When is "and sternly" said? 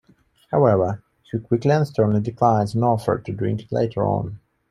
1.69-2.21